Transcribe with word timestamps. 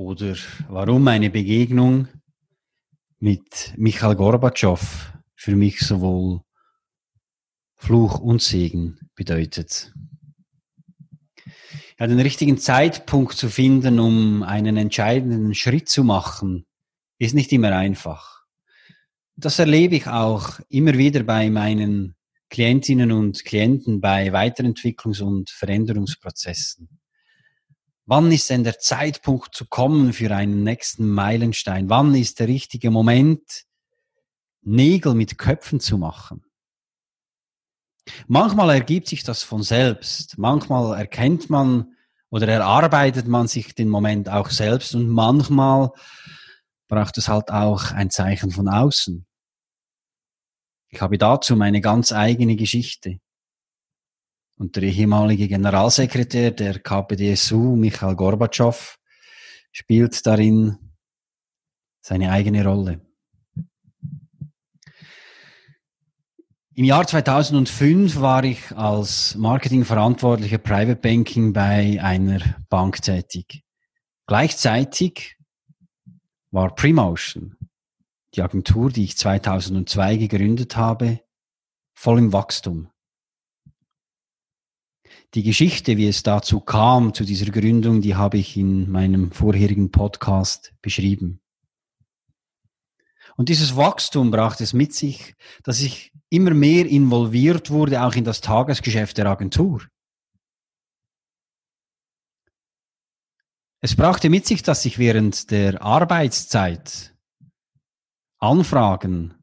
Oder 0.00 0.34
warum 0.70 1.06
eine 1.08 1.28
Begegnung 1.28 2.08
mit 3.18 3.74
Michael 3.76 4.16
Gorbatschow 4.16 5.12
für 5.34 5.54
mich 5.54 5.80
sowohl 5.80 6.40
Fluch 7.76 8.18
und 8.18 8.40
Segen 8.40 8.98
bedeutet. 9.14 9.92
Ja, 11.98 12.06
den 12.06 12.18
richtigen 12.18 12.56
Zeitpunkt 12.56 13.34
zu 13.34 13.50
finden, 13.50 14.00
um 14.00 14.42
einen 14.42 14.78
entscheidenden 14.78 15.52
Schritt 15.54 15.90
zu 15.90 16.02
machen, 16.02 16.64
ist 17.18 17.34
nicht 17.34 17.52
immer 17.52 17.76
einfach. 17.76 18.46
Das 19.36 19.58
erlebe 19.58 19.96
ich 19.96 20.06
auch 20.06 20.60
immer 20.70 20.96
wieder 20.96 21.24
bei 21.24 21.50
meinen 21.50 22.14
Klientinnen 22.48 23.12
und 23.12 23.44
Klienten 23.44 24.00
bei 24.00 24.32
Weiterentwicklungs- 24.32 25.20
und 25.20 25.50
Veränderungsprozessen. 25.50 26.99
Wann 28.10 28.32
ist 28.32 28.50
denn 28.50 28.64
der 28.64 28.80
Zeitpunkt 28.80 29.54
zu 29.54 29.66
kommen 29.66 30.12
für 30.12 30.34
einen 30.34 30.64
nächsten 30.64 31.08
Meilenstein? 31.08 31.88
Wann 31.90 32.12
ist 32.16 32.40
der 32.40 32.48
richtige 32.48 32.90
Moment, 32.90 33.66
Nägel 34.62 35.14
mit 35.14 35.38
Köpfen 35.38 35.78
zu 35.78 35.96
machen? 35.96 36.44
Manchmal 38.26 38.70
ergibt 38.70 39.06
sich 39.06 39.22
das 39.22 39.44
von 39.44 39.62
selbst. 39.62 40.38
Manchmal 40.38 40.98
erkennt 40.98 41.50
man 41.50 41.94
oder 42.30 42.48
erarbeitet 42.48 43.28
man 43.28 43.46
sich 43.46 43.76
den 43.76 43.88
Moment 43.88 44.28
auch 44.28 44.50
selbst 44.50 44.96
und 44.96 45.08
manchmal 45.08 45.90
braucht 46.88 47.16
es 47.16 47.28
halt 47.28 47.52
auch 47.52 47.92
ein 47.92 48.10
Zeichen 48.10 48.50
von 48.50 48.66
außen. 48.66 49.24
Ich 50.88 51.00
habe 51.00 51.16
dazu 51.16 51.54
meine 51.54 51.80
ganz 51.80 52.10
eigene 52.10 52.56
Geschichte. 52.56 53.20
Und 54.60 54.76
der 54.76 54.82
ehemalige 54.82 55.48
Generalsekretär 55.48 56.50
der 56.50 56.80
KPDSU, 56.80 57.76
Michael 57.76 58.14
Gorbatschow, 58.14 58.98
spielt 59.72 60.26
darin 60.26 60.76
seine 62.02 62.30
eigene 62.30 62.62
Rolle. 62.62 63.00
Im 66.74 66.84
Jahr 66.84 67.06
2005 67.06 68.20
war 68.20 68.44
ich 68.44 68.76
als 68.76 69.34
Marketingverantwortlicher 69.34 70.58
Private 70.58 70.96
Banking 70.96 71.54
bei 71.54 71.98
einer 72.02 72.40
Bank 72.68 73.00
tätig. 73.00 73.64
Gleichzeitig 74.26 75.38
war 76.50 76.74
Premotion, 76.74 77.56
die 78.34 78.42
Agentur, 78.42 78.90
die 78.90 79.04
ich 79.04 79.16
2002 79.16 80.18
gegründet 80.18 80.76
habe, 80.76 81.20
voll 81.94 82.18
im 82.18 82.34
Wachstum. 82.34 82.89
Die 85.34 85.44
Geschichte, 85.44 85.96
wie 85.96 86.08
es 86.08 86.24
dazu 86.24 86.58
kam, 86.58 87.14
zu 87.14 87.24
dieser 87.24 87.52
Gründung, 87.52 88.00
die 88.00 88.16
habe 88.16 88.38
ich 88.38 88.56
in 88.56 88.90
meinem 88.90 89.30
vorherigen 89.30 89.92
Podcast 89.92 90.74
beschrieben. 90.82 91.40
Und 93.36 93.48
dieses 93.48 93.76
Wachstum 93.76 94.32
brachte 94.32 94.64
es 94.64 94.72
mit 94.72 94.92
sich, 94.92 95.36
dass 95.62 95.80
ich 95.80 96.12
immer 96.30 96.52
mehr 96.52 96.84
involviert 96.84 97.70
wurde, 97.70 98.02
auch 98.02 98.14
in 98.14 98.24
das 98.24 98.40
Tagesgeschäft 98.40 99.18
der 99.18 99.26
Agentur. 99.26 99.86
Es 103.80 103.94
brachte 103.94 104.30
mit 104.30 104.46
sich, 104.46 104.64
dass 104.64 104.84
ich 104.84 104.98
während 104.98 105.52
der 105.52 105.80
Arbeitszeit 105.80 107.14
Anfragen 108.38 109.34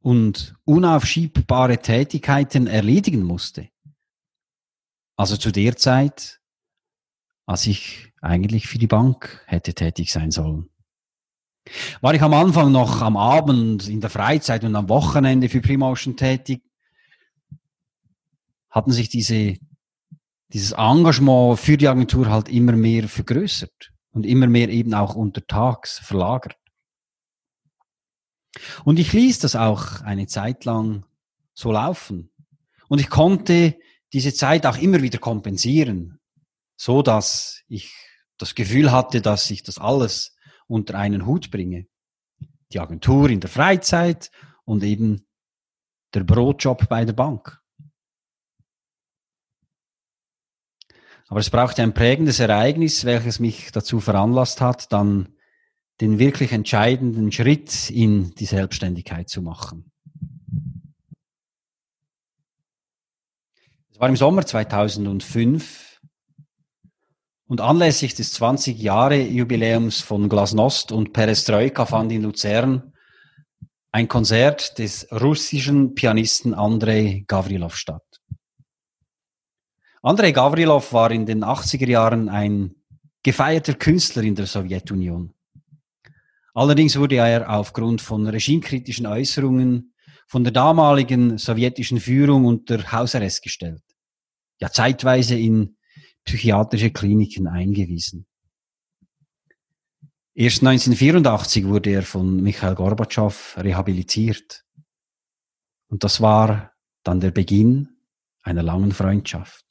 und 0.00 0.54
unaufschiebbare 0.64 1.78
Tätigkeiten 1.78 2.66
erledigen 2.66 3.22
musste. 3.22 3.71
Also 5.16 5.36
zu 5.36 5.50
der 5.50 5.76
Zeit, 5.76 6.40
als 7.46 7.66
ich 7.66 8.12
eigentlich 8.20 8.66
für 8.66 8.78
die 8.78 8.86
Bank 8.86 9.42
hätte 9.46 9.74
tätig 9.74 10.12
sein 10.12 10.30
sollen. 10.30 10.70
War 12.00 12.14
ich 12.14 12.22
am 12.22 12.34
Anfang 12.34 12.72
noch 12.72 13.02
am 13.02 13.16
Abend, 13.16 13.88
in 13.88 14.00
der 14.00 14.10
Freizeit 14.10 14.64
und 14.64 14.74
am 14.74 14.88
Wochenende 14.88 15.48
für 15.48 15.60
Premotion 15.60 16.16
tätig, 16.16 16.62
hatten 18.68 18.90
sich 18.90 19.08
diese, 19.08 19.56
dieses 20.52 20.72
Engagement 20.72 21.58
für 21.58 21.76
die 21.76 21.88
Agentur 21.88 22.30
halt 22.30 22.48
immer 22.48 22.72
mehr 22.72 23.06
vergrößert 23.06 23.92
und 24.12 24.26
immer 24.26 24.46
mehr 24.46 24.70
eben 24.70 24.94
auch 24.94 25.14
untertags 25.14 25.98
verlagert. 25.98 26.56
Und 28.84 28.98
ich 28.98 29.12
ließ 29.12 29.38
das 29.38 29.56
auch 29.56 30.00
eine 30.02 30.26
Zeit 30.26 30.64
lang 30.64 31.04
so 31.54 31.72
laufen. 31.72 32.30
Und 32.88 33.00
ich 33.00 33.08
konnte 33.08 33.78
diese 34.12 34.34
Zeit 34.34 34.66
auch 34.66 34.78
immer 34.78 35.02
wieder 35.02 35.18
kompensieren, 35.18 36.20
so 36.76 37.02
dass 37.02 37.62
ich 37.68 37.94
das 38.38 38.54
Gefühl 38.54 38.92
hatte, 38.92 39.20
dass 39.20 39.50
ich 39.50 39.62
das 39.62 39.78
alles 39.78 40.36
unter 40.66 40.96
einen 40.96 41.26
Hut 41.26 41.50
bringe. 41.50 41.86
Die 42.72 42.80
Agentur 42.80 43.30
in 43.30 43.40
der 43.40 43.50
Freizeit 43.50 44.30
und 44.64 44.82
eben 44.82 45.26
der 46.14 46.24
Brotjob 46.24 46.88
bei 46.88 47.04
der 47.04 47.12
Bank. 47.12 47.60
Aber 51.28 51.40
es 51.40 51.50
brauchte 51.50 51.82
ein 51.82 51.94
prägendes 51.94 52.40
Ereignis, 52.40 53.04
welches 53.04 53.38
mich 53.38 53.72
dazu 53.72 54.00
veranlasst 54.00 54.60
hat, 54.60 54.92
dann 54.92 55.36
den 56.00 56.18
wirklich 56.18 56.52
entscheidenden 56.52 57.30
Schritt 57.32 57.90
in 57.90 58.34
die 58.34 58.44
Selbstständigkeit 58.44 59.28
zu 59.28 59.40
machen. 59.40 59.91
War 64.02 64.08
im 64.08 64.16
Sommer 64.16 64.44
2005 64.44 66.00
und 67.46 67.60
anlässlich 67.60 68.16
des 68.16 68.32
20 68.32 68.76
Jahre 68.76 69.22
Jubiläums 69.22 70.00
von 70.00 70.28
Glasnost 70.28 70.90
und 70.90 71.12
Perestroika 71.12 71.86
fand 71.86 72.10
in 72.10 72.24
Luzern 72.24 72.94
ein 73.92 74.08
Konzert 74.08 74.76
des 74.80 75.06
russischen 75.12 75.94
Pianisten 75.94 76.52
Andrei 76.52 77.22
Gavrilov 77.28 77.76
statt. 77.76 78.02
Andrei 80.02 80.32
Gavrilov 80.32 80.92
war 80.92 81.12
in 81.12 81.24
den 81.24 81.44
80er 81.44 81.88
Jahren 81.88 82.28
ein 82.28 82.74
gefeierter 83.22 83.74
Künstler 83.74 84.24
in 84.24 84.34
der 84.34 84.46
Sowjetunion. 84.46 85.32
Allerdings 86.54 86.98
wurde 86.98 87.18
er 87.18 87.48
aufgrund 87.48 88.00
von 88.00 88.26
regimekritischen 88.26 89.06
Äußerungen 89.06 89.94
von 90.26 90.42
der 90.42 90.52
damaligen 90.52 91.38
sowjetischen 91.38 92.00
Führung 92.00 92.46
unter 92.46 92.90
Hausarrest 92.90 93.42
gestellt 93.44 93.80
ja 94.58 94.70
zeitweise 94.70 95.38
in 95.38 95.76
psychiatrische 96.24 96.90
Kliniken 96.90 97.46
eingewiesen. 97.46 98.26
Erst 100.34 100.62
1984 100.62 101.66
wurde 101.66 101.90
er 101.90 102.02
von 102.02 102.42
Michael 102.42 102.74
Gorbatschow 102.74 103.56
rehabilitiert. 103.58 104.64
Und 105.88 106.04
das 106.04 106.22
war 106.22 106.72
dann 107.02 107.20
der 107.20 107.32
Beginn 107.32 107.98
einer 108.42 108.62
langen 108.62 108.92
Freundschaft. 108.92 109.64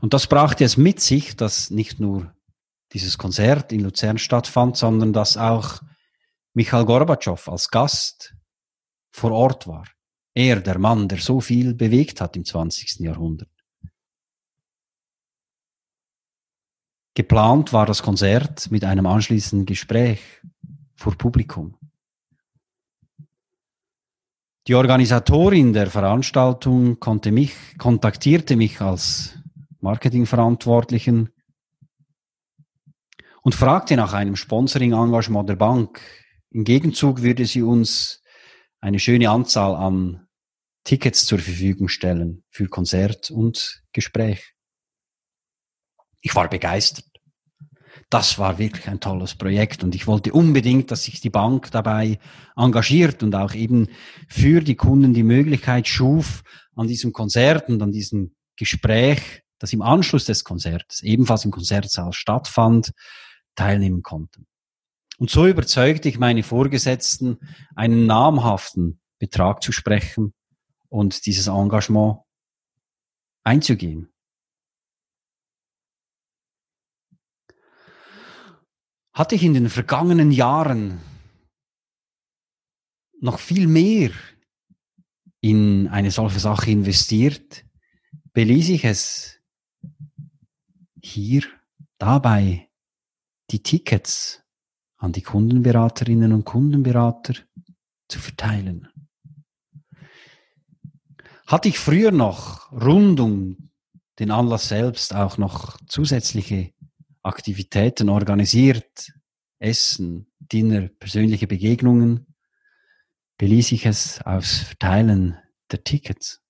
Und 0.00 0.14
das 0.14 0.26
brachte 0.26 0.64
es 0.64 0.76
mit 0.76 1.00
sich, 1.00 1.36
dass 1.36 1.70
nicht 1.70 2.00
nur 2.00 2.34
dieses 2.92 3.18
Konzert 3.18 3.72
in 3.72 3.80
Luzern 3.80 4.18
stattfand, 4.18 4.76
sondern 4.76 5.12
dass 5.12 5.36
auch 5.36 5.80
Michael 6.52 6.84
Gorbatschow 6.84 7.48
als 7.48 7.70
Gast 7.70 8.34
vor 9.12 9.30
Ort 9.30 9.68
war. 9.68 9.86
Er, 10.34 10.60
der 10.60 10.78
Mann, 10.78 11.08
der 11.08 11.18
so 11.18 11.40
viel 11.40 11.74
bewegt 11.74 12.20
hat 12.20 12.36
im 12.36 12.44
20. 12.44 13.00
Jahrhundert. 13.00 13.50
Geplant 17.14 17.72
war 17.72 17.86
das 17.86 18.02
Konzert 18.02 18.70
mit 18.70 18.84
einem 18.84 19.06
anschließenden 19.06 19.66
Gespräch 19.66 20.20
vor 20.94 21.16
Publikum. 21.16 21.76
Die 24.66 24.74
Organisatorin 24.74 25.72
der 25.72 25.90
Veranstaltung 25.90 27.00
konnte 27.00 27.32
mich, 27.32 27.54
kontaktierte 27.78 28.56
mich 28.56 28.80
als 28.80 29.36
Marketingverantwortlichen 29.80 31.30
und 33.42 33.54
fragte 33.54 33.96
nach 33.96 34.12
einem 34.12 34.36
Sponsoring-Engagement 34.36 35.48
der 35.48 35.56
Bank. 35.56 36.00
Im 36.50 36.64
Gegenzug 36.64 37.22
würde 37.22 37.46
sie 37.46 37.62
uns 37.62 38.19
eine 38.80 38.98
schöne 38.98 39.30
Anzahl 39.30 39.74
an 39.74 40.26
Tickets 40.84 41.26
zur 41.26 41.38
Verfügung 41.38 41.88
stellen 41.88 42.44
für 42.50 42.68
Konzert 42.68 43.30
und 43.30 43.82
Gespräch. 43.92 44.54
Ich 46.22 46.34
war 46.34 46.48
begeistert. 46.48 47.04
Das 48.08 48.38
war 48.38 48.58
wirklich 48.58 48.88
ein 48.88 49.00
tolles 49.00 49.34
Projekt 49.34 49.84
und 49.84 49.94
ich 49.94 50.06
wollte 50.06 50.32
unbedingt, 50.32 50.90
dass 50.90 51.04
sich 51.04 51.20
die 51.20 51.30
Bank 51.30 51.70
dabei 51.70 52.18
engagiert 52.56 53.22
und 53.22 53.34
auch 53.34 53.54
eben 53.54 53.88
für 54.28 54.60
die 54.60 54.74
Kunden 54.74 55.14
die 55.14 55.22
Möglichkeit 55.22 55.86
schuf, 55.86 56.42
an 56.74 56.88
diesem 56.88 57.12
Konzert 57.12 57.68
und 57.68 57.82
an 57.82 57.92
diesem 57.92 58.34
Gespräch, 58.56 59.42
das 59.58 59.72
im 59.72 59.82
Anschluss 59.82 60.24
des 60.24 60.44
Konzerts 60.44 61.02
ebenfalls 61.02 61.44
im 61.44 61.50
Konzertsaal 61.50 62.12
stattfand, 62.12 62.92
teilnehmen 63.54 64.02
konnten. 64.02 64.46
Und 65.20 65.28
so 65.28 65.46
überzeugte 65.46 66.08
ich 66.08 66.18
meine 66.18 66.42
Vorgesetzten, 66.42 67.38
einen 67.76 68.06
namhaften 68.06 69.02
Betrag 69.18 69.62
zu 69.62 69.70
sprechen 69.70 70.32
und 70.88 71.26
dieses 71.26 71.46
Engagement 71.46 72.20
einzugehen. 73.44 74.10
Hatte 79.12 79.34
ich 79.34 79.42
in 79.42 79.52
den 79.52 79.68
vergangenen 79.68 80.32
Jahren 80.32 81.02
noch 83.20 83.40
viel 83.40 83.66
mehr 83.66 84.12
in 85.42 85.86
eine 85.88 86.10
solche 86.10 86.40
Sache 86.40 86.70
investiert, 86.70 87.66
beließ 88.32 88.70
ich 88.70 88.86
es 88.86 89.38
hier 91.02 91.42
dabei 91.98 92.70
die 93.50 93.62
Tickets 93.62 94.42
an 95.00 95.12
die 95.12 95.22
Kundenberaterinnen 95.22 96.32
und 96.32 96.44
Kundenberater 96.44 97.34
zu 98.08 98.18
verteilen. 98.18 98.88
Hatte 101.46 101.68
ich 101.68 101.78
früher 101.78 102.12
noch 102.12 102.70
rund 102.70 103.18
um 103.18 103.70
den 104.18 104.30
Anlass 104.30 104.68
selbst 104.68 105.14
auch 105.14 105.38
noch 105.38 105.78
zusätzliche 105.88 106.72
Aktivitäten 107.22 108.10
organisiert, 108.10 109.12
Essen, 109.58 110.30
Dinner, 110.38 110.88
persönliche 110.88 111.46
Begegnungen, 111.46 112.34
beließ 113.38 113.72
ich 113.72 113.86
es 113.86 114.20
aufs 114.22 114.58
Verteilen 114.58 115.38
der 115.72 115.82
Tickets. 115.82 116.42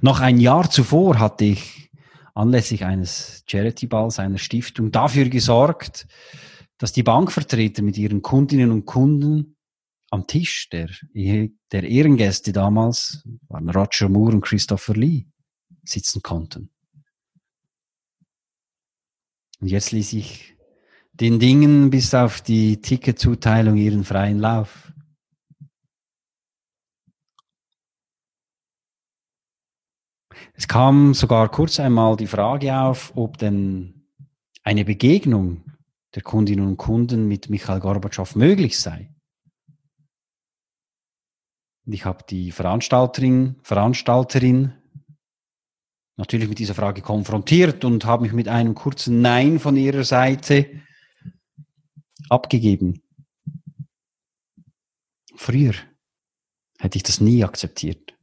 Noch 0.00 0.20
ein 0.20 0.40
Jahr 0.40 0.70
zuvor 0.70 1.18
hatte 1.18 1.44
ich 1.44 1.90
anlässlich 2.34 2.84
eines 2.84 3.44
Charity-Balls 3.46 4.18
einer 4.18 4.38
Stiftung 4.38 4.90
dafür 4.90 5.28
gesorgt, 5.28 6.06
dass 6.82 6.92
die 6.92 7.04
Bankvertreter 7.04 7.80
mit 7.80 7.96
ihren 7.96 8.22
Kundinnen 8.22 8.72
und 8.72 8.86
Kunden 8.86 9.54
am 10.10 10.26
Tisch 10.26 10.68
der, 10.68 10.90
der 11.14 11.84
Ehrengäste 11.84 12.52
damals, 12.52 13.22
waren 13.46 13.70
Roger 13.70 14.08
Moore 14.08 14.32
und 14.34 14.40
Christopher 14.40 14.94
Lee, 14.94 15.26
sitzen 15.84 16.22
konnten. 16.22 16.70
Und 19.60 19.68
jetzt 19.68 19.92
ließ 19.92 20.12
ich 20.14 20.56
den 21.12 21.38
Dingen 21.38 21.90
bis 21.90 22.14
auf 22.14 22.40
die 22.40 22.80
Ticketzuteilung 22.80 23.76
ihren 23.76 24.02
freien 24.02 24.40
Lauf. 24.40 24.92
Es 30.54 30.66
kam 30.66 31.14
sogar 31.14 31.48
kurz 31.48 31.78
einmal 31.78 32.16
die 32.16 32.26
Frage 32.26 32.76
auf, 32.76 33.12
ob 33.14 33.38
denn 33.38 34.08
eine 34.64 34.84
Begegnung 34.84 35.62
der 36.14 36.22
Kundinnen 36.22 36.66
und 36.66 36.76
Kunden 36.76 37.26
mit 37.26 37.48
Michael 37.48 37.80
Gorbatschow 37.80 38.34
möglich 38.36 38.78
sei. 38.78 39.10
Und 41.84 41.92
ich 41.92 42.04
habe 42.04 42.24
die 42.28 42.52
Veranstalterin, 42.52 43.56
Veranstalterin 43.62 44.74
natürlich 46.16 46.48
mit 46.48 46.58
dieser 46.58 46.74
Frage 46.74 47.02
konfrontiert 47.02 47.84
und 47.84 48.04
habe 48.04 48.22
mich 48.22 48.32
mit 48.32 48.48
einem 48.48 48.74
kurzen 48.74 49.20
Nein 49.20 49.58
von 49.58 49.76
ihrer 49.76 50.04
Seite 50.04 50.82
abgegeben. 52.28 53.02
Früher 55.34 55.74
hätte 56.78 56.98
ich 56.98 57.02
das 57.02 57.20
nie 57.20 57.42
akzeptiert. 57.42 58.16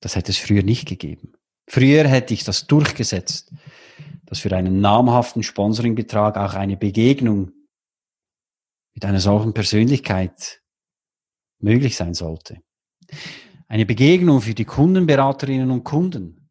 Das 0.00 0.16
hätte 0.16 0.32
es 0.32 0.38
früher 0.38 0.62
nicht 0.62 0.88
gegeben. 0.88 1.34
Früher 1.66 2.06
hätte 2.08 2.34
ich 2.34 2.44
das 2.44 2.66
durchgesetzt, 2.66 3.52
dass 4.26 4.40
für 4.40 4.54
einen 4.56 4.80
namhaften 4.80 5.42
Sponsoringbetrag 5.42 6.36
auch 6.36 6.54
eine 6.54 6.76
Begegnung 6.76 7.52
mit 8.94 9.04
einer 9.04 9.20
solchen 9.20 9.52
Persönlichkeit 9.52 10.62
möglich 11.58 11.96
sein 11.96 12.14
sollte. 12.14 12.62
Eine 13.68 13.86
Begegnung 13.86 14.40
für 14.40 14.54
die 14.54 14.64
Kundenberaterinnen 14.64 15.70
und 15.70 15.84
Kunden. 15.84 16.48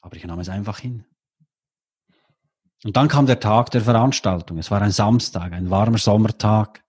Aber 0.00 0.16
ich 0.16 0.24
nahm 0.24 0.40
es 0.40 0.48
einfach 0.48 0.78
hin. 0.78 1.04
Und 2.84 2.96
dann 2.96 3.08
kam 3.08 3.26
der 3.26 3.40
Tag 3.40 3.70
der 3.72 3.80
Veranstaltung. 3.80 4.58
Es 4.58 4.70
war 4.70 4.80
ein 4.80 4.92
Samstag, 4.92 5.52
ein 5.52 5.68
warmer 5.68 5.98
Sommertag. 5.98 6.84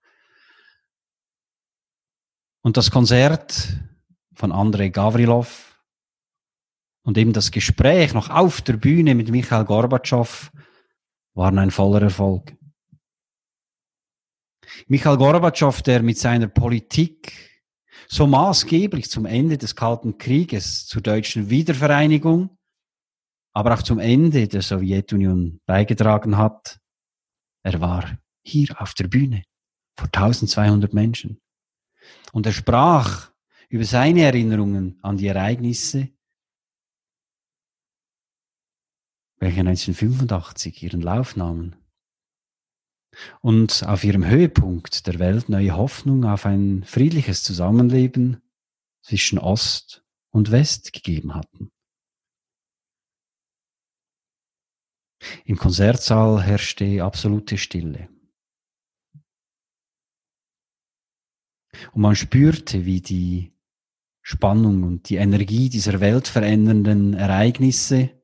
Und 2.62 2.76
das 2.76 2.90
Konzert 2.90 3.80
von 4.34 4.52
Andrei 4.52 4.90
Gavrilov 4.90 5.69
und 7.02 7.18
eben 7.18 7.32
das 7.32 7.50
Gespräch 7.50 8.14
noch 8.14 8.30
auf 8.30 8.60
der 8.60 8.74
Bühne 8.74 9.14
mit 9.14 9.30
Michael 9.30 9.64
Gorbatschow 9.64 10.50
waren 11.34 11.58
ein 11.58 11.70
voller 11.70 12.02
Erfolg. 12.02 12.56
Michael 14.86 15.16
Gorbatschow, 15.16 15.82
der 15.82 16.02
mit 16.02 16.18
seiner 16.18 16.48
Politik 16.48 17.50
so 18.08 18.26
maßgeblich 18.26 19.10
zum 19.10 19.26
Ende 19.26 19.56
des 19.56 19.76
Kalten 19.76 20.18
Krieges, 20.18 20.86
zur 20.86 21.02
deutschen 21.02 21.48
Wiedervereinigung, 21.50 22.58
aber 23.52 23.74
auch 23.74 23.82
zum 23.82 23.98
Ende 23.98 24.48
der 24.48 24.62
Sowjetunion 24.62 25.60
beigetragen 25.66 26.36
hat, 26.36 26.80
er 27.62 27.80
war 27.80 28.18
hier 28.42 28.80
auf 28.80 28.94
der 28.94 29.08
Bühne 29.08 29.42
vor 29.96 30.06
1200 30.06 30.94
Menschen. 30.94 31.40
Und 32.32 32.46
er 32.46 32.52
sprach 32.52 33.30
über 33.68 33.84
seine 33.84 34.22
Erinnerungen 34.22 34.98
an 35.02 35.16
die 35.16 35.26
Ereignisse, 35.26 36.08
welche 39.40 39.60
1985 39.60 40.82
ihren 40.82 41.00
Lauf 41.00 41.34
nahmen 41.34 41.74
und 43.40 43.84
auf 43.86 44.04
ihrem 44.04 44.24
Höhepunkt 44.24 45.06
der 45.06 45.18
Welt 45.18 45.48
neue 45.48 45.76
Hoffnung 45.76 46.24
auf 46.24 46.46
ein 46.46 46.84
friedliches 46.84 47.42
Zusammenleben 47.42 48.42
zwischen 49.02 49.38
Ost 49.38 50.04
und 50.30 50.50
West 50.52 50.92
gegeben 50.92 51.34
hatten. 51.34 51.72
Im 55.44 55.56
Konzertsaal 55.56 56.42
herrschte 56.42 57.02
absolute 57.02 57.58
Stille. 57.58 58.08
Und 61.92 62.02
man 62.02 62.14
spürte, 62.14 62.84
wie 62.84 63.00
die 63.00 63.52
Spannung 64.22 64.82
und 64.82 65.08
die 65.08 65.16
Energie 65.16 65.68
dieser 65.68 66.00
weltverändernden 66.00 67.14
Ereignisse 67.14 68.19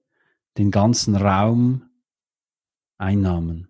den 0.58 0.70
ganzen 0.70 1.16
Raum 1.16 1.88
einnahmen. 2.98 3.68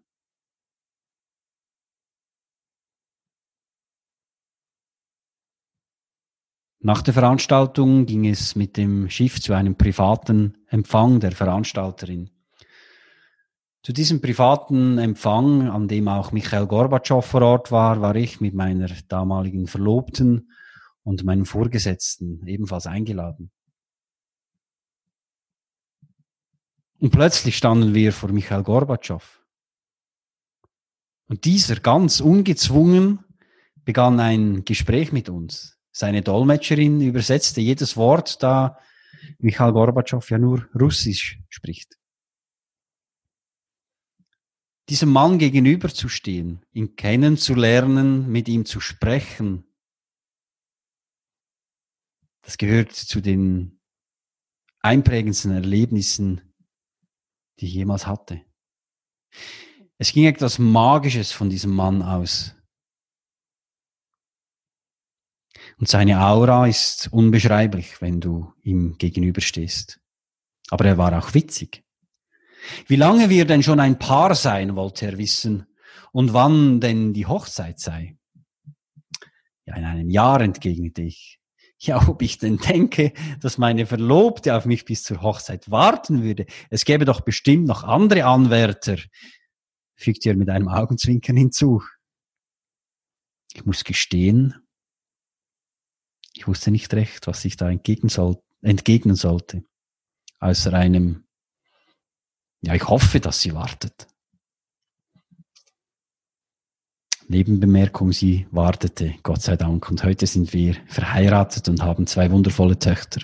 Nach 6.81 7.03
der 7.03 7.15
Veranstaltung 7.15 8.07
ging 8.07 8.27
es 8.27 8.55
mit 8.55 8.77
dem 8.77 9.11
Schiff 9.11 9.41
zu 9.41 9.55
einem 9.55 9.75
privaten 9.75 10.57
Empfang 10.69 11.19
der 11.19 11.33
Veranstalterin. 11.33 12.31
Zu 13.83 13.93
diesem 13.93 14.21
privaten 14.21 14.99
Empfang, 14.99 15.69
an 15.69 15.89
dem 15.89 16.07
auch 16.07 16.31
Michael 16.31 16.67
Gorbatschow 16.67 17.25
vor 17.25 17.43
Ort 17.43 17.73
war, 17.73 18.01
war 18.01 18.15
ich 18.15 18.41
mit 18.41 18.55
meiner 18.55 18.89
damaligen 19.09 19.67
Verlobten 19.67 20.51
und 21.03 21.25
meinem 21.25 21.45
Vorgesetzten 21.45 22.47
ebenfalls 22.47 22.87
eingeladen. 22.87 23.51
Und 26.99 27.11
plötzlich 27.11 27.57
standen 27.57 27.95
wir 27.95 28.13
vor 28.13 28.31
Michael 28.31 28.63
Gorbatschow. 28.63 29.43
Und 31.29 31.45
dieser 31.45 31.77
ganz 31.77 32.21
ungezwungen 32.21 33.25
begann 33.85 34.21
ein 34.21 34.65
Gespräch 34.65 35.13
mit 35.13 35.29
uns. 35.29 35.79
Seine 35.93 36.23
Dolmetscherin 36.23 37.01
übersetzte 37.01 37.61
jedes 37.61 37.97
Wort, 37.97 38.43
da 38.43 38.79
Michael 39.39 39.73
Gorbatschow 39.73 40.29
ja 40.31 40.39
nur 40.39 40.69
Russisch 40.75 41.41
spricht. 41.49 41.99
Diesem 44.89 45.11
Mann 45.11 45.39
gegenüberzustehen, 45.39 46.65
ihn 46.73 46.95
kennenzulernen, 46.95 48.31
mit 48.31 48.49
ihm 48.49 48.65
zu 48.65 48.79
sprechen, 48.79 49.65
das 52.43 52.57
gehört 52.59 52.93
zu 52.93 53.21
den 53.21 53.81
einprägendsten 54.81 55.51
Erlebnissen, 55.51 56.55
die 57.59 57.67
ich 57.67 57.75
jemals 57.75 58.07
hatte. 58.07 58.43
Es 59.99 60.13
ging 60.13 60.27
etwas 60.27 60.59
Magisches 60.59 61.33
von 61.33 61.49
diesem 61.49 61.75
Mann 61.75 62.03
aus. 62.03 62.55
Und 65.79 65.89
seine 65.89 66.25
Aura 66.25 66.67
ist 66.67 67.13
unbeschreiblich, 67.13 68.01
wenn 68.01 68.21
du 68.21 68.53
ihm 68.63 68.97
gegenüberstehst. 68.99 70.01
Aber 70.71 70.85
er 70.85 70.99
war 70.99 71.17
auch 71.19 71.35
witzig. 71.35 71.85
Wie 72.87 72.97
lange 72.97 73.31
wir 73.31 73.45
denn 73.45 73.63
schon 73.63 73.81
ein 73.81 73.99
Paar 73.99 74.35
sein, 74.35 74.77
wollte 74.77 75.07
er 75.07 75.19
wissen, 75.19 75.67
und 76.13 76.33
wann 76.33 76.81
denn 76.81 77.13
die 77.13 77.27
Hochzeit 77.27 77.79
sei. 77.79 78.17
Ja, 79.67 79.77
in 79.77 79.85
einem 79.85 80.11
Jahr 80.11 80.41
entgegnete 80.41 81.03
ich. 81.03 81.41
Ja, 81.79 82.09
ob 82.09 82.23
ich 82.23 82.39
denn 82.39 82.57
denke, 82.57 83.13
dass 83.41 83.59
meine 83.59 83.87
Verlobte 83.87 84.55
auf 84.57 84.65
mich 84.65 84.85
bis 84.85 85.03
zur 85.03 85.21
Hochzeit 85.21 85.71
warten 85.71 86.23
würde. 86.23 86.47
Es 86.71 86.85
gäbe 86.85 87.05
doch 87.05 87.21
bestimmt 87.21 87.67
noch 87.67 87.85
andere 87.85 88.25
Anwärter, 88.25 88.97
fügte 89.95 90.31
er 90.31 90.37
mit 90.37 90.49
einem 90.49 90.69
Augenzwinkern 90.69 91.37
hinzu. 91.37 91.83
Ich 93.53 93.65
muss 93.67 93.85
gestehen, 93.85 94.55
ich 96.35 96.47
wusste 96.47 96.71
nicht 96.71 96.93
recht, 96.95 97.27
was 97.27 97.45
ich 97.45 97.57
da 97.57 97.71
entgegnen, 97.71 98.11
soll, 98.11 98.43
entgegnen 98.61 99.17
sollte, 99.17 99.65
außer 100.39 100.73
einem, 100.75 101.27
ja, 102.61 102.75
ich 102.75 102.87
hoffe, 102.89 103.21
dass 103.21 103.41
sie 103.41 103.55
wartet. 103.55 104.07
Nebenbemerkung, 107.29 108.13
sie 108.13 108.47
wartete, 108.51 109.15
Gott 109.23 109.43
sei 109.43 109.57
Dank. 109.57 109.91
Und 109.91 110.05
heute 110.05 110.27
sind 110.27 110.53
wir 110.53 110.77
verheiratet 110.87 111.69
und 111.69 111.83
haben 111.83 112.07
zwei 112.07 112.31
wundervolle 112.31 112.79
Töchter. 112.79 113.23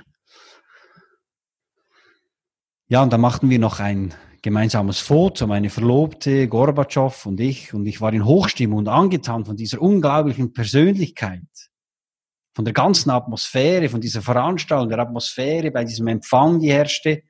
Ja, 2.88 3.02
und 3.02 3.12
dann 3.12 3.20
machten 3.20 3.48
wir 3.48 3.58
noch 3.58 3.80
ein 3.80 4.12
gemeinsames 4.42 4.98
Foto, 4.98 5.46
meine 5.46 5.70
Verlobte, 5.70 6.48
Gorbatschow 6.48 7.26
und 7.26 7.40
ich. 7.40 7.72
Und 7.72 7.86
ich 7.86 8.00
war 8.00 8.12
in 8.12 8.24
Hochstimmung 8.24 8.80
und 8.80 8.88
angetan 8.88 9.44
von 9.44 9.56
dieser 9.56 9.80
unglaublichen 9.80 10.52
Persönlichkeit, 10.52 11.46
von 12.54 12.64
der 12.64 12.74
ganzen 12.74 13.10
Atmosphäre, 13.10 13.88
von 13.88 14.00
dieser 14.00 14.20
Veranstaltung, 14.20 14.88
der 14.88 14.98
Atmosphäre 14.98 15.70
bei 15.70 15.84
diesem 15.84 16.08
Empfang, 16.08 16.58
die 16.58 16.72
herrschte. 16.72 17.22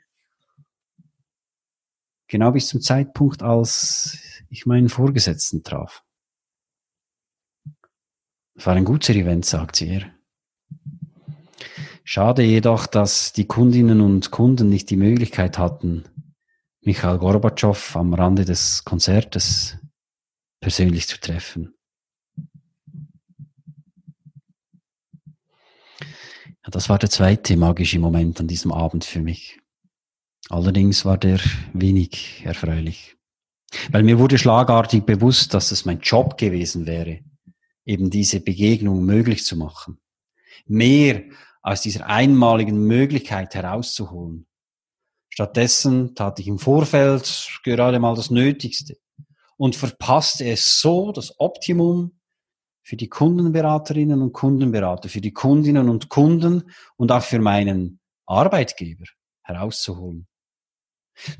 Genau 2.28 2.50
bis 2.50 2.68
zum 2.68 2.80
Zeitpunkt, 2.80 3.42
als 3.42 4.18
ich 4.48 4.64
meinen 4.64 4.88
Vorgesetzten 4.88 5.62
traf. 5.62 6.02
Es 8.62 8.66
war 8.66 8.76
ein 8.76 8.84
guter 8.84 9.12
Event, 9.12 9.44
sagt 9.44 9.74
sie 9.74 9.88
ihr. 9.88 10.14
Schade 12.04 12.44
jedoch, 12.44 12.86
dass 12.86 13.32
die 13.32 13.44
Kundinnen 13.44 14.00
und 14.00 14.30
Kunden 14.30 14.68
nicht 14.68 14.88
die 14.90 14.96
Möglichkeit 14.96 15.58
hatten, 15.58 16.04
Michael 16.80 17.18
Gorbatschow 17.18 17.96
am 17.96 18.14
Rande 18.14 18.44
des 18.44 18.84
Konzertes 18.84 19.78
persönlich 20.60 21.08
zu 21.08 21.18
treffen. 21.18 21.74
Ja, 26.46 26.70
das 26.70 26.88
war 26.88 27.00
der 27.00 27.10
zweite 27.10 27.56
magische 27.56 27.98
Moment 27.98 28.38
an 28.38 28.46
diesem 28.46 28.70
Abend 28.70 29.04
für 29.04 29.22
mich. 29.22 29.58
Allerdings 30.50 31.04
war 31.04 31.18
der 31.18 31.40
wenig 31.72 32.44
erfreulich, 32.44 33.16
weil 33.90 34.04
mir 34.04 34.20
wurde 34.20 34.38
schlagartig 34.38 35.02
bewusst, 35.02 35.52
dass 35.52 35.72
es 35.72 35.84
mein 35.84 35.98
Job 35.98 36.38
gewesen 36.38 36.86
wäre, 36.86 37.24
eben 37.84 38.10
diese 38.10 38.40
Begegnung 38.40 39.04
möglich 39.04 39.44
zu 39.44 39.56
machen. 39.56 39.98
Mehr 40.66 41.22
aus 41.62 41.80
dieser 41.80 42.06
einmaligen 42.06 42.86
Möglichkeit 42.86 43.54
herauszuholen. 43.54 44.46
Stattdessen 45.28 46.14
tat 46.14 46.38
ich 46.40 46.48
im 46.48 46.58
Vorfeld 46.58 47.60
gerade 47.64 47.98
mal 47.98 48.14
das 48.14 48.30
Nötigste 48.30 48.98
und 49.56 49.76
verpasste 49.76 50.44
es 50.44 50.80
so, 50.80 51.12
das 51.12 51.38
Optimum 51.38 52.18
für 52.82 52.96
die 52.96 53.08
Kundenberaterinnen 53.08 54.20
und 54.20 54.32
Kundenberater, 54.32 55.08
für 55.08 55.20
die 55.20 55.32
Kundinnen 55.32 55.88
und 55.88 56.08
Kunden 56.08 56.70
und 56.96 57.12
auch 57.12 57.22
für 57.22 57.38
meinen 57.38 58.00
Arbeitgeber 58.26 59.04
herauszuholen. 59.42 60.26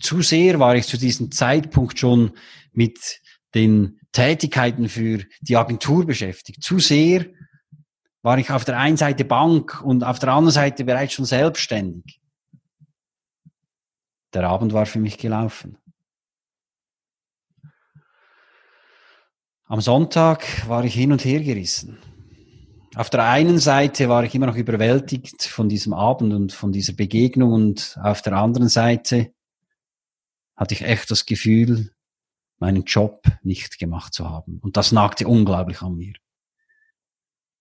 Zu 0.01 0.23
sehr 0.23 0.59
war 0.61 0.77
ich 0.77 0.87
zu 0.87 0.97
diesem 0.97 1.31
Zeitpunkt 1.33 1.99
schon 1.99 2.33
mit 2.73 3.21
den 3.55 4.01
Tätigkeiten 4.13 4.89
für 4.89 5.25
die 5.41 5.57
Agentur 5.57 6.07
beschäftigt. 6.07 6.63
Zu 6.63 6.79
sehr 6.79 7.27
war 8.23 8.39
ich 8.39 8.51
auf 8.51 8.65
der 8.65 8.79
einen 8.79 8.97
Seite 8.97 9.25
Bank 9.25 9.83
und 9.83 10.05
auf 10.05 10.19
der 10.19 10.31
anderen 10.31 10.53
Seite 10.53 10.85
bereits 10.85 11.15
schon 11.15 11.25
selbstständig. 11.25 12.21
Der 14.33 14.49
Abend 14.49 14.73
war 14.73 14.87
für 14.87 15.01
mich 15.01 15.19
gelaufen. 15.19 15.77
Am 19.67 19.81
Sonntag 19.81 20.69
war 20.69 20.85
ich 20.85 20.95
hin 20.95 21.13
und 21.13 21.25
her 21.25 21.41
gerissen. 21.41 21.99
Auf 22.95 23.09
der 23.09 23.25
einen 23.25 23.59
Seite 23.59 24.11
war 24.11 24.23
ich 24.23 24.35
immer 24.35 24.47
noch 24.47 24.57
überwältigt 24.57 25.45
von 25.45 25.71
diesem 25.71 25.95
Abend 25.95 26.35
und 26.35 26.53
von 26.53 26.73
dieser 26.73 26.93
Begegnung 26.93 27.53
und 27.53 27.99
auf 28.03 28.21
der 28.21 28.35
anderen 28.35 28.69
Seite 28.69 29.33
hatte 30.57 30.75
ich 30.75 30.83
echt 30.83 31.11
das 31.11 31.25
Gefühl, 31.25 31.92
meinen 32.63 32.85
Job 32.85 33.27
nicht 33.43 33.81
gemacht 33.81 34.15
zu 34.15 34.31
haben. 34.31 34.61
Und 34.63 34.77
das 34.77 34.93
nagte 34.93 35.27
unglaublich 35.27 35.83
an 35.83 35.97
mir. 35.97 36.15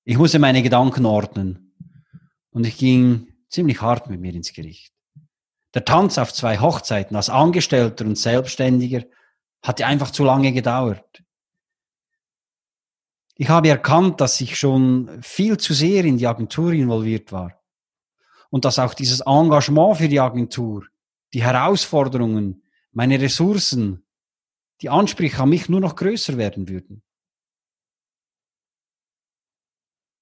Ich 0.03 0.15
musste 0.15 0.37
meine 0.37 0.61
Gedanken 0.61 1.07
ordnen 1.07 1.73
und 2.51 2.67
ich 2.67 2.77
ging 2.77 3.33
ziemlich 3.49 3.81
hart 3.81 4.11
mit 4.11 4.21
mir 4.21 4.31
ins 4.35 4.53
Gericht. 4.53 4.93
Der 5.73 5.85
Tanz 5.85 6.19
auf 6.19 6.31
zwei 6.31 6.59
Hochzeiten 6.59 7.15
als 7.15 7.31
Angestellter 7.31 8.05
und 8.05 8.15
Selbstständiger 8.15 9.03
hatte 9.63 9.87
einfach 9.87 10.11
zu 10.11 10.23
lange 10.23 10.51
gedauert. 10.51 11.23
Ich 13.37 13.49
habe 13.49 13.69
erkannt, 13.69 14.21
dass 14.21 14.39
ich 14.39 14.55
schon 14.55 15.09
viel 15.23 15.57
zu 15.57 15.73
sehr 15.73 16.05
in 16.05 16.19
die 16.19 16.27
Agentur 16.27 16.73
involviert 16.73 17.31
war 17.31 17.59
und 18.51 18.65
dass 18.65 18.77
auch 18.77 18.93
dieses 18.93 19.21
Engagement 19.21 19.97
für 19.97 20.09
die 20.09 20.19
Agentur, 20.19 20.85
die 21.33 21.41
Herausforderungen, 21.41 22.61
meine 22.91 23.19
Ressourcen 23.19 24.03
die 24.81 24.89
Ansprüche 24.89 25.41
an 25.41 25.49
mich 25.49 25.69
nur 25.69 25.79
noch 25.79 25.95
größer 25.95 26.37
werden 26.37 26.67
würden. 26.67 27.03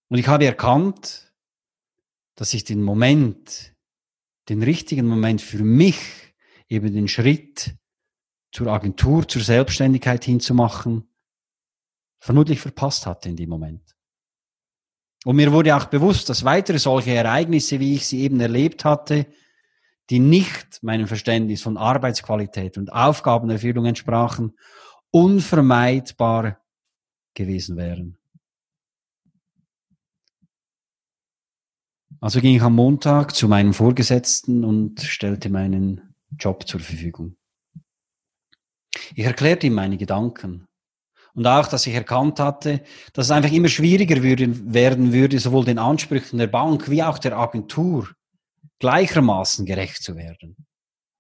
Und 0.10 0.18
ich 0.18 0.28
habe 0.28 0.46
erkannt, 0.46 1.34
dass 2.36 2.54
ich 2.54 2.63
den 2.63 2.82
Moment, 2.82 3.75
den 4.50 4.63
richtigen 4.63 5.06
Moment 5.08 5.42
für 5.42 5.63
mich, 5.63 6.00
eben 6.68 6.94
den 6.94 7.08
Schritt 7.08 7.75
zur 8.51 8.68
Agentur, 8.68 9.28
zur 9.28 9.42
Selbstständigkeit 9.42 10.24
hinzumachen, 10.24 11.08
vermutlich 12.20 12.60
verpasst 12.60 13.06
hatte 13.06 13.30
in 13.30 13.36
dem 13.36 13.50
Moment. 13.50 13.96
Und 15.25 15.36
mir 15.36 15.51
wurde 15.51 15.75
auch 15.75 15.86
bewusst, 15.86 16.30
dass 16.30 16.46
weitere 16.46 16.80
solche 16.80 17.12
Ereignisse, 17.12 17.80
wie 17.80 17.96
ich 17.96 18.08
sie 18.08 18.22
eben 18.22 18.39
erlebt 18.39 18.86
hatte, 18.86 19.28
die 20.10 20.20
nicht 20.20 20.82
meinem 20.82 21.08
Verständnis 21.08 21.62
von 21.62 21.78
Arbeitsqualität 21.78 22.78
und 22.78 22.92
Aufgabenerfüllung 22.92 23.86
entsprachen, 23.86 24.58
unvermeidbar 25.12 26.60
gewesen 27.36 27.78
wären. 27.78 28.18
Also 32.22 32.42
ging 32.42 32.56
ich 32.56 32.62
am 32.62 32.75
Montag 32.75 33.34
zu 33.34 33.48
meinem 33.48 33.74
Vorgesetzten 33.74 34.66
und 34.66 35.00
stellte 35.01 35.50
meinen 35.50 36.16
Job 36.38 36.68
zur 36.68 36.82
Verfügung. 36.82 37.38
Ich 39.16 39.25
erklärte 39.25 39.68
ihm 39.68 39.74
meine 39.74 39.98
Gedanken 39.98 40.68
und 41.34 41.48
auch, 41.48 41.68
dass 41.68 41.88
ich 41.88 41.94
erkannt 41.94 42.39
hatte, 42.39 42.84
dass 43.13 43.28
es 43.28 43.32
einfach 43.32 43.51
immer 43.51 43.70
schwieriger 43.70 44.22
würde, 44.22 44.74
werden 44.74 45.13
würde, 45.13 45.39
sowohl 45.39 45.63
den 45.63 45.78
Ansprüchen 45.78 46.39
der 46.39 46.48
Bank 46.48 46.89
wie 46.89 47.04
auch 47.04 47.20
der 47.20 47.38
Agentur 47.38 48.10
gleichermaßen 48.80 49.66
gerecht 49.66 50.02
zu 50.02 50.16
werden. 50.16 50.56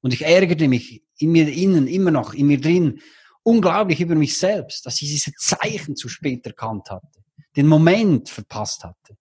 Und 0.01 0.13
ich 0.13 0.25
ärgerte 0.25 0.67
mich 0.67 1.03
in 1.17 1.31
mir 1.31 1.47
innen, 1.51 1.87
immer 1.87 2.11
noch 2.11 2.33
in 2.33 2.47
mir 2.47 2.59
drin, 2.59 3.01
unglaublich 3.43 4.01
über 4.01 4.15
mich 4.15 4.37
selbst, 4.37 4.85
dass 4.85 5.01
ich 5.01 5.09
diese 5.09 5.33
Zeichen 5.33 5.95
zu 5.95 6.07
spät 6.07 6.45
erkannt 6.45 6.89
hatte, 6.89 7.23
den 7.55 7.67
Moment 7.67 8.29
verpasst 8.29 8.83
hatte. 8.83 9.17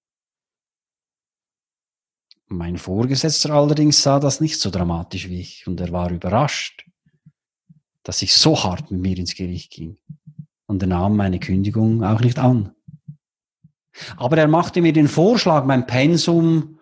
Mein 2.47 2.79
Vorgesetzter 2.79 3.51
allerdings 3.51 4.03
sah 4.03 4.21
das 4.21 4.41
nicht 4.41 4.59
so 4.59 4.71
dramatisch 4.71 5.29
wie 5.29 5.41
ich 5.41 5.67
und 5.67 5.81
er 5.81 5.93
war 5.93 6.11
überrascht, 6.11 6.87
dass 8.03 8.23
ich 8.23 8.35
so 8.35 8.63
hart 8.63 8.91
mit 8.91 9.01
mir 9.01 9.19
ins 9.19 9.35
Gericht 9.35 9.71
ging 9.71 9.99
und 10.67 10.83
er 10.83 10.89
nahm 10.89 11.17
meine 11.17 11.41
Kündigung 11.41 12.05
auch 12.05 12.21
nicht 12.21 12.39
an. 12.39 12.75
Aber 14.17 14.39
er 14.39 14.49
machte 14.49 14.81
mir 14.81 14.93
den 14.93 15.09
Vorschlag, 15.09 15.65
mein 15.65 15.87
Pensum 15.87 16.78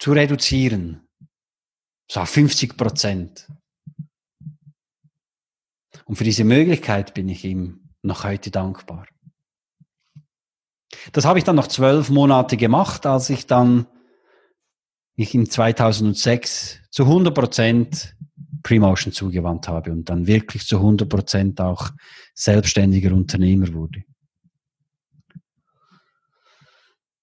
zu 0.00 0.12
reduzieren. 0.12 1.06
So 2.10 2.24
50 2.24 2.76
Prozent. 2.76 3.46
Und 6.06 6.16
für 6.16 6.24
diese 6.24 6.42
Möglichkeit 6.42 7.14
bin 7.14 7.28
ich 7.28 7.44
ihm 7.44 7.90
noch 8.02 8.24
heute 8.24 8.50
dankbar. 8.50 9.06
Das 11.12 11.24
habe 11.24 11.38
ich 11.38 11.44
dann 11.44 11.54
noch 11.54 11.68
zwölf 11.68 12.10
Monate 12.10 12.56
gemacht, 12.56 13.06
als 13.06 13.30
ich 13.30 13.46
dann 13.46 13.86
mich 15.16 15.34
in 15.34 15.48
2006 15.48 16.80
zu 16.90 17.04
100 17.04 17.32
Prozent 17.32 18.16
Premotion 18.62 19.12
zugewandt 19.12 19.68
habe 19.68 19.92
und 19.92 20.08
dann 20.08 20.26
wirklich 20.26 20.66
zu 20.66 20.76
100 20.76 21.08
Prozent 21.08 21.60
auch 21.60 21.90
selbstständiger 22.34 23.12
Unternehmer 23.12 23.72
wurde. 23.72 24.02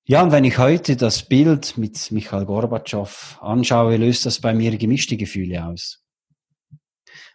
Ja, 0.10 0.24
und 0.24 0.32
wenn 0.32 0.46
ich 0.46 0.58
heute 0.58 0.96
das 0.96 1.28
Bild 1.28 1.78
mit 1.78 2.14
Michael 2.14 2.46
Gorbatschow 2.46 3.38
anschaue, 3.42 3.98
löst 3.98 4.26
das 4.26 4.40
bei 4.40 4.54
mir 4.54 4.78
gemischte 4.78 5.18
Gefühle 5.18 5.66
aus. 5.66 6.02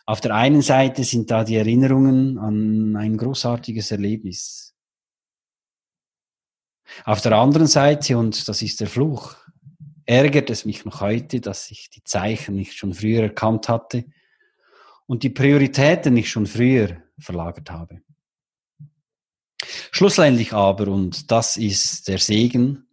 Auf 0.07 0.23
der 0.23 0.35
einen 0.35 0.63
Seite 0.63 1.05
sind 1.05 1.31
da 1.31 1.45
die 1.45 1.57
Erinnerungen 1.57 2.39
an 2.39 2.97
ein 2.97 3.19
großartiges 3.19 3.91
Erlebnis. 3.91 4.75
Auf 7.05 7.21
der 7.21 7.33
anderen 7.33 7.67
Seite, 7.67 8.17
und 8.17 8.49
das 8.49 8.63
ist 8.63 8.81
der 8.81 8.89
Fluch, 8.89 9.37
ärgert 10.07 10.49
es 10.49 10.65
mich 10.65 10.87
noch 10.87 11.03
heute, 11.03 11.43
dass 11.43 11.71
ich 11.71 11.91
die 11.91 12.05
Zeichen 12.05 12.55
nicht 12.55 12.73
schon 12.73 12.95
früher 12.95 13.25
erkannt 13.25 13.69
hatte 13.69 14.07
und 15.05 15.25
die 15.25 15.31
Prioritäten 15.31 16.15
nicht 16.15 16.31
schon 16.31 16.47
früher 16.47 17.03
verlagert 17.19 17.71
habe. 17.71 18.01
Schlussendlich 19.91 20.53
aber, 20.53 20.89
und 20.89 21.31
das 21.31 21.57
ist 21.57 22.09
der 22.09 22.19
Segen, 22.19 22.89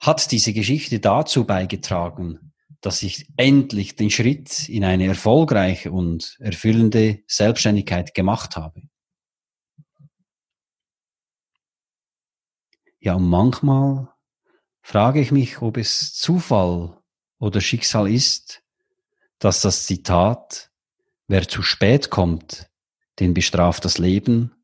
hat 0.00 0.30
diese 0.30 0.52
Geschichte 0.52 1.00
dazu 1.00 1.44
beigetragen, 1.44 2.52
dass 2.80 3.02
ich 3.02 3.26
endlich 3.36 3.96
den 3.96 4.10
Schritt 4.10 4.68
in 4.68 4.84
eine 4.84 5.06
erfolgreiche 5.06 5.90
und 5.90 6.36
erfüllende 6.40 7.22
Selbstständigkeit 7.26 8.14
gemacht 8.14 8.56
habe. 8.56 8.82
Ja, 13.00 13.14
und 13.14 13.28
manchmal 13.28 14.08
frage 14.82 15.20
ich 15.20 15.30
mich, 15.30 15.62
ob 15.62 15.76
es 15.78 16.14
Zufall 16.14 16.98
oder 17.38 17.60
Schicksal 17.60 18.10
ist, 18.10 18.62
dass 19.38 19.60
das 19.60 19.86
Zitat, 19.86 20.70
wer 21.26 21.48
zu 21.48 21.62
spät 21.62 22.10
kommt, 22.10 22.70
den 23.18 23.34
bestraft 23.34 23.84
das 23.84 23.98
Leben, 23.98 24.63